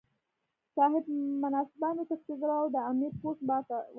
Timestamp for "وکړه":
3.77-3.89